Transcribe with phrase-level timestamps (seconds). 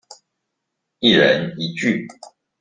[0.99, 2.07] 一人一句